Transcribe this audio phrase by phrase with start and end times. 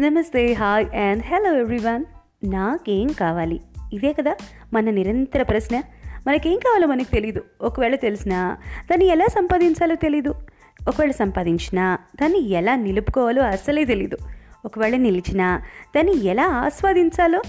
[0.00, 2.04] నమస్తే hi and hello everyone.
[2.44, 3.60] నాకేం కావాలి?
[3.92, 4.36] ఇదే కదా
[4.72, 5.82] మన నిరంతర ప్రశ్న.
[6.26, 7.44] మనకేం కావాలో మనకు తెలీదు.
[7.60, 8.56] ఒకవేళ తెలిసినా
[8.90, 10.34] దాన్ని ఎలా సంపాదించాలో తెలీదు.
[10.88, 14.18] ఒకవేళ సంపాదించినా దాన్ని ఎలా నిలుపుకోవాలో అస్సలే తెలీదు.
[14.64, 15.62] ఒకవేళ నిలిచినా
[15.96, 17.42] దాన్ని ఎలా ఆస్వాదించాలో?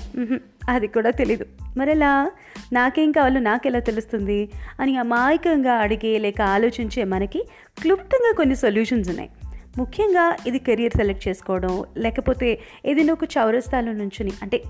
[0.70, 1.46] అది కూడా తెలీదు.
[1.78, 2.32] మరెలా?
[2.74, 4.50] నాకేం కావాలో నాకెలా తెలుస్తుంది?
[4.80, 7.46] అని అమాయకంగా అడిగే లేక ఆలోచించే మనకి
[7.82, 9.30] క్లుప్తంగా కొన్ని సొల్యూషన్స్ ఉన్నాయి.
[9.78, 14.64] ముఖ్యంగా ఇది కెరియర్ సెలెక్ట్ చేసుకోవడం లేకపోతే ఏదైనా ఒక చౌరస్తాలో నుంచుని అంటే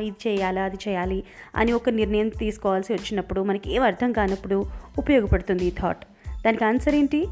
[0.00, 1.24] ఇది చేయాలా అది చేయాలి
[1.56, 4.64] అని ఒక నిర్ణయం తీసుకోవాల్సి వచ్చినప్పుడు మనకి ఏం అర్థం కానప్పుడు
[4.98, 6.04] ఉపయోగపడుతుంది ఈ థాట్
[6.44, 7.26] దానికి ఆన్సర్ ఏంటి?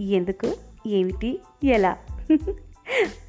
[0.00, 0.56] ఎందుకు?
[0.86, 1.40] ఏమిటి?
[1.64, 1.96] ఎలా?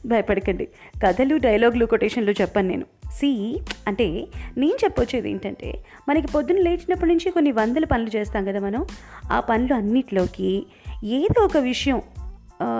[0.06, 0.68] భయపడకండి.
[1.06, 2.86] కథలు డైలాగులు కొటేషన్లు చెప్పాను నేను.
[3.12, 8.86] సి అంటే నేను చెప్పొచ్చేది ఏంటంటే మనకి పొద్దున్న లేచినప్పటి నుంచి కొన్ని వందల పనులు చేస్తాం కదా మనం.
[9.32, 10.66] ఆ పనులు అన్నిటిలోకి
[11.04, 12.02] ఏదో ఒక విషయం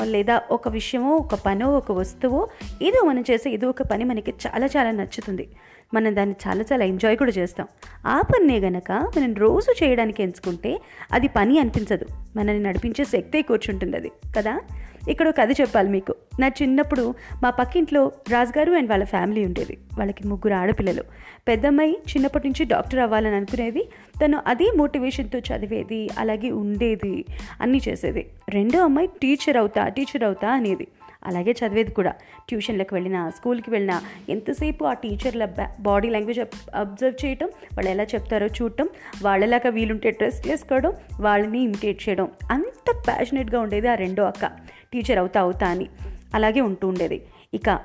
[0.04, 2.48] లేదా ఒక విషయమో ఒక పనో ఒక వస్తువో
[2.82, 5.50] ఏదో మనం చేసే ఏదో ఒక పని మనకి చాలా చాలా నచ్చుతుంది.
[5.94, 7.68] మనం దాన్ని చాలా చాలా ఎంజాయ్ కూడా చేస్తాం.
[8.08, 12.06] ఆ పన్నే గనక మనం రోజు చేయడానికి ఎంచుకుంటే అది పని అనిపించదు.
[12.36, 14.60] మనల్ని నడిపించే శక్తే కూర్చుంటుంది అది కదా?
[15.10, 16.16] ఇక్కడ ఒక కథ చెప్పాలి మీకు.
[16.40, 21.04] నా చిన్నప్పుడు మా పక్కింట్లో రాజుగారు అండ్ వాళ్ళ ఫ్యామిలీ ఉండేది వాళ్ళకి ముగ్గురు ఆడపిల్లలు.
[21.48, 23.90] పెద్దమ్మాయి చిన్నప్పటి నుంచి డాక్టర్ అవ్వాలని అనుకునేది.
[24.26, 27.26] తను అదే మోటివేషన్తో చదివేది అలాగే ఉండేది
[27.62, 28.30] అన్నీ చేసేది.
[28.50, 30.88] రెండో అమ్మాయి టీచర్ అవుతా టీచర్ అవుతా అనేది.
[31.26, 32.12] అలాగే చదివేది కూడా.
[32.50, 35.48] ట్యూషన్లకు వెళ్ళినా స్కూల్కి వెళ్ళినా ఎంతసేపు ఆ టీచర్ల
[35.80, 36.40] బాడీ లాంగ్వేజ్
[36.76, 38.90] అబ్జర్వ్ చేయటం వాళ్ళు ఎలా చెప్తారో చూడటం
[39.22, 42.28] వాళ్ళలాగా వీలుంటే డ్రెస్ చేసుకోవడం వాళ్ళని ఇమిటేట్ చేయడం.
[42.52, 44.52] అంత ప్యాషనెట్గా ఉండేది ఆ రెండో అక్క.
[44.94, 45.88] టీచర్ అవుతా అవుతా అని
[46.34, 47.22] అలాగే ఉంటూ ఉండేది.
[47.54, 47.80] ఇక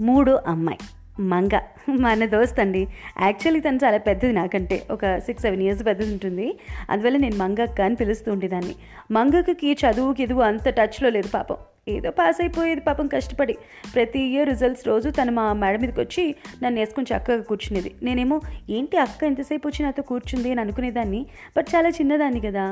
[0.00, 0.78] మూడో అమ్మాయి
[1.22, 2.88] మంగ మన దోస్త్ అండి.
[3.22, 6.58] యాక్చువల్లీ తను చాలా పెద్దది నాకంటే ఒక సిక్స్ సెవెన్ ఇయర్స్ పెద్దది ఉంటుంది.
[6.90, 8.74] అందువల్ల నేను మంగక్క అని పిలుస్తూ ఉండేదాన్ని.
[9.10, 11.56] మంగక్కకి చదువుకి ఎదువు అంత టచ్లో లేదు పాపం.
[11.88, 13.54] ఏదో పాస్ అయిపోయేది పాపం కష్టపడి.
[13.94, 17.94] ప్రతి ఇయర్ రిజల్ట్స్ రోజు తను మా మేడం మీదకి వచ్చి నన్ను వేసుకొని చక్కగా కూర్చునేది.
[18.02, 18.40] నేనేమో
[18.70, 20.50] ఏంటి అక్క ఎంతసేపు వచ్చి నాతో కూర్చుంది?
[20.50, 21.26] అని అనుకునేదాన్ని.
[21.56, 22.64] బట్ చాలా చిన్నదాన్ని కదా.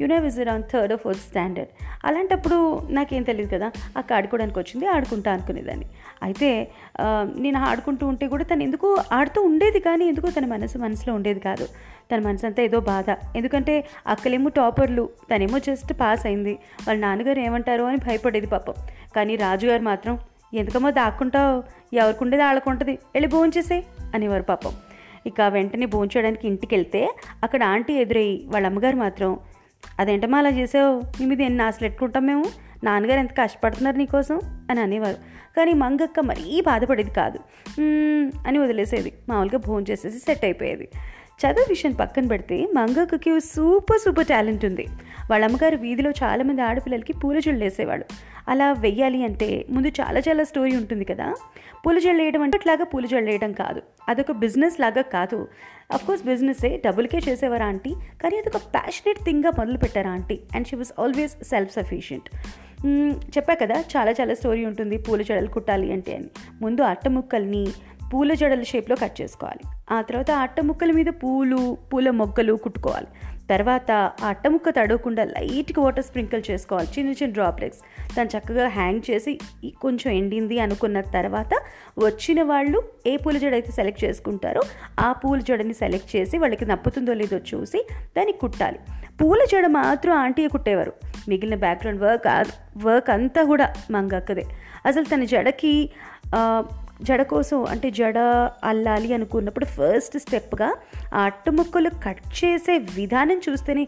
[0.00, 1.70] You know was around third fourth standard
[2.04, 2.58] అలాంటప్పుడు
[2.90, 3.70] నాకేం తెలియదు కదా.
[3.96, 5.86] అక్క ఆడుకోవడానికి వచ్చింది ఆడుకుంటా అనుకునేదాన్ని.
[6.22, 6.50] అయితే
[7.38, 11.66] నేను ఆడుకుంటూ ఉంటే కూడా తను ఎందుకు ఆడుతూ ఉండేది కానీ ఎందుకో తన మనసు మనసులో ఉండేది కాదు.
[12.10, 13.04] తన మనసు అంతా ఏదో బాధ.
[13.36, 13.74] ఎందుకంటే
[14.06, 16.52] అక్కలేమో టాపర్లు తనేమో జస్ట్ పాస్ అయింది.
[16.86, 18.61] వాళ్ళ నాన్నగారు ఏమంటారో అని భయపడేది పాప
[19.16, 20.18] కానీ రాజుగారు మాత్రం
[20.54, 21.62] ఎందుకమ్మో దాక్కుంటావు?
[21.94, 23.84] ఎవరికి ఉండేది ఆడుకుంటుంది వెళ్ళి భోంచేసే
[24.14, 24.72] అనేవారు పాపం.
[25.26, 29.38] ఇక వెంటనే భోంచేయడానికి ఇంటికి వెళ్తే అక్కడ ఆంటీ ఎదురయ్యి వాళ్ళ అమ్మగారు మాత్రం
[30.00, 31.00] అదేంటమ్మా అలా చేసావు?
[31.20, 32.44] నీ మీద ఎన్ని ఆశలు ఎట్టుకుంటాం మేము?
[32.84, 34.40] నాన్నగారు ఎంత కష్టపడుతున్నారు నీకోసం
[34.70, 35.16] అని అనేవారు.
[35.56, 37.38] కానీ మంగక్క మరీ బాధపడేది కాదు.
[38.48, 39.12] అని వదిలేసేది.
[39.28, 40.88] మామూలుగా భోజనం చేసేసి సెట్ అయిపోయేది.
[41.42, 44.84] చదువు విషయం పక్కన పెడితే మంగక్కకి సూపర్ సూపర్ టాలెంట్ ఉంది.
[45.30, 48.04] వాళ్ళ అమ్మగారు వీధిలో చాలామంది ఆడపిల్లలకి పూల జల్లు వేసేవాడు
[48.48, 51.26] అలా వెయ్యాలి అంటే ముందు చాలా చాలా స్టోరీ ఉంటుంది కదా.
[51.84, 53.82] పూల జల్లు వేయడం అంటే అట్లాగా పూల జల్లు వేయడం కాదు.
[54.08, 55.38] అదొక బిజినెస్ లాగా కాదు.
[56.06, 57.92] కోర్స్ బిజినెస్సే డబుల్కే చేసేవారు ఆంటీ?
[58.22, 60.38] కానీ అదొక ప్యాషనెట్ థింగ్గా మొదలు పెట్టారా aunty?
[60.54, 62.28] And she was always self sufficient
[63.34, 66.28] చెప్పా కదా చాలా చాలా స్టోరీ ఉంటుంది పూల జడలు కుట్టాలి అంటే అని.
[66.62, 67.64] ముందు అట్ట ముక్కల్ని
[68.12, 69.64] పూల జడల షేప్లో కట్ చేసుకోవాలి.
[69.90, 73.06] ఆ తర్వాత ఆ అట్ట ముక్కల మీద పూలు పూల మొగ్గలు కుట్టుకోవాలి.
[73.50, 76.88] తర్వాత ఆ అట్ట ముక్క తడవకుండా లైట్గా వాటర్ స్ప్రింకిల్ చేసుకోవాలి.
[76.98, 77.80] చిన్న చిన్న డ్రాప్లెట్స్
[78.16, 79.38] దాన్ని చక్కగా హ్యాంగ్ చేసి
[79.82, 81.54] కొంచెం ఎండింది అనుకున్న తర్వాత
[81.98, 84.62] వచ్చిన వాళ్ళు ఏ పూల జడ అయితే సెలెక్ట్ చేసుకుంటారో
[85.00, 87.82] ఆ పూల జడని సెలెక్ట్ చేసి వాళ్ళకి నప్పుతుందో లేదో చూసి
[88.16, 88.78] దాన్ని కుట్టాలి.
[89.22, 90.92] పూల జడ మాత్రం ఆంటీ కుట్టేవారు.
[91.28, 92.28] మిగిలిన బ్యాక్గ్రౌండ్ వర్క్
[92.84, 94.44] వర్క్ అంతా కూడా మంగక్కదే
[94.86, 95.88] అసలు తన జడకి
[97.02, 98.18] జడ కోసం అంటే జడ
[98.64, 100.68] అల్లాలి అనుకున్నప్పుడు ఫస్ట్ స్టెప్గా
[101.14, 103.84] ఆ అట్టుముక్కలు కట్ చేసే విధానం చూస్తేనే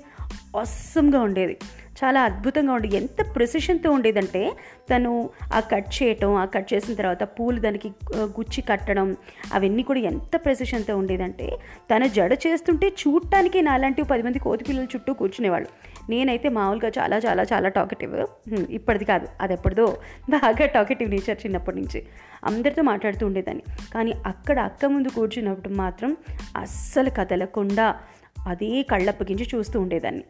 [0.60, 1.56] అస్సంగా ఉండేది.
[1.98, 4.42] చాలా అద్భుతంగా ఉండేది ఎంత ప్రెసిషన్తో ఉండేదంటే
[4.90, 9.16] తను ఆ కట్ చేయటం ఆ కట్ చేసిన తర్వాత పూలు దానికి గుచ్చి కట్టడం
[9.52, 11.48] అవన్నీ కూడా ఎంత ప్రెసిషన్తో ఉండేదంటే
[11.90, 15.68] తన జడ చేస్తుంటే చూడటానికి నాలాంటి పది మంది కోతి పిల్లల చుట్టూ కూర్చునేవాళ్ళు.
[16.10, 18.26] నేనైతే మామూలుగా చాలా చాలా చాలా టాకెటివ్
[18.70, 19.28] ఇప్పటిది కాదు.
[19.40, 19.86] అది ఎప్పటిదో
[20.30, 22.06] బాగా టాకెటివ్ నేచర్ చిన్నప్పటి నుంచి.
[22.44, 23.62] అందరితో మాట్లాడుతూ ఉండేదాన్ని.
[23.94, 26.16] కానీ అక్కడ అక్క ముందు కూర్చున్నప్పుడు మాత్రం
[26.56, 27.96] అస్సలు కదలకుండా
[28.46, 30.24] అదే కళ్ళప్పగించి చూస్తూ ఉండేదాన్ని.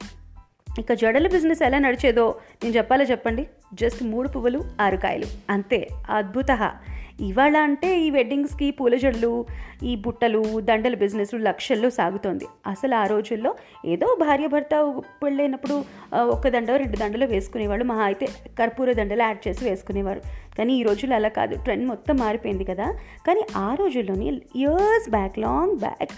[0.79, 2.35] ఇక జడల బిజినెస్ ఎలా నడిచేదో
[2.65, 3.47] నేను చెప్పాలో చెప్పండి?
[3.75, 5.27] జస్ట్ మూడు పువ్వులు ఆరు కాయలు.
[5.51, 6.73] అంతే అద్భుత
[7.21, 9.47] ఇవాళ అంటే ఈ వెడ్డింగ్స్కి పూల జడలు
[9.83, 12.47] ఈ బుట్టలు దండల బిజినెస్ లక్షల్లో సాగుతోంది.
[12.67, 13.55] అసలు ఆ రోజుల్లో
[13.85, 15.85] ఏదో భార్య భర్త పెళ్ళైనప్పుడు
[16.15, 17.85] ఒక దండ రెండు దండలు వేసుకునేవాళ్ళు.
[17.85, 18.27] మహా అయితే
[18.59, 20.21] కర్పూర దండలు యాడ్ చేసి వేసుకునేవారు.
[20.59, 21.55] కానీ ఈ రోజుల్లో అలా కాదు.
[21.57, 22.93] ట్రెండ్ మొత్తం మారిపోయింది కదా.
[23.27, 26.11] కానీ ఆ రోజుల్లోని ఇయర్స్ బ్యాక్ లాంగ్ బ్యాక్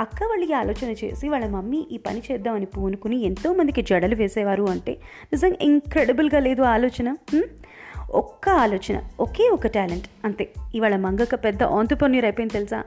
[0.00, 4.92] అక్క వాళ్ళకి ఆలోచన చేసి వాళ్ళ మమ్మీ ఈ పని చేద్దామని పూనుకుని ఎంతోమందికి జడలు వేసేవారు అంటే
[5.32, 7.16] నిజంగా ఇంక్రెడిబుల్గా లేదు ఆలోచన
[8.10, 10.50] ఒక్క ఆలోచన ఒకే ఒక టాలెంట్ అంతే.
[10.74, 12.82] ఇవాళ మంగక్క పెద్ద ఆంతుపన్నీర్ అయిపోయింది తెలుసా?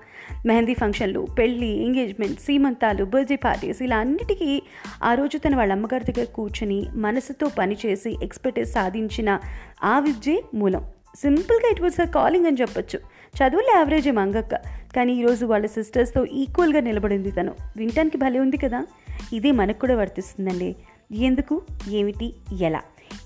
[0.46, 4.62] మెహందీ ఫంక్షన్లు పెళ్ళి ఎంగేజ్మెంట్ సీమంతాలు బర్త్డే పార్టీస్ ఇలా అన్నిటికీ
[5.04, 9.40] ఆ రోజు తన వాళ్ళ అమ్మగారి దగ్గర కూర్చుని మనసుతో పనిచేసి ఎక్స్పర్టైజ్ సాధించిన
[9.84, 10.86] ఆ విద్యే మూలం.
[11.16, 13.00] సింపుల్గా ఇట్ వాజ్ అ కాలింగ్ అని చెప్పొచ్చు.
[13.34, 14.56] చదువులో యావరేజ్ మంగక్క.
[14.96, 17.54] కానీ ఈరోజు వాళ్ళ సిస్టర్స్తో ఈక్వల్గా నిలబడింది తను.
[17.78, 18.86] వినటానికి భలే ఉంది కదా?
[19.34, 20.76] ఇదే మనకు కూడా వర్తిస్తుందండి.
[21.12, 21.62] ఎందుకు?
[21.90, 22.34] ఏమిటి?
[22.62, 22.82] ఎలా?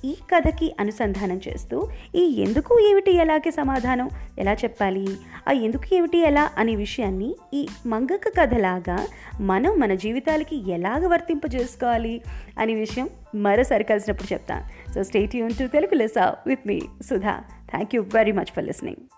[0.06, 3.16] ఈ కథకి అనుసంధానం చేస్తూ ఈ ఎందుకు ఏమిటి?
[3.16, 4.10] ఎలాగే సమాధానం?
[4.40, 5.08] ఎలా చెప్పాలి?
[5.48, 6.18] ఆ ఎందుకు ఏమిటి?
[6.18, 6.50] ఎలా?
[6.58, 9.08] అనే విషయాన్ని ఈ మంగక్క కథలాగా
[9.42, 12.22] మనం మన జీవితాలకి ఎలాగ వర్తింపజేసుకోవాలి
[12.60, 14.94] అనే విషయం మరోసారి కలిసినప్పుడు చెప్తాను.
[14.94, 19.17] సో స్టేట్ యూన్ to Telugu లెసా with me Sudha thank you very much for listening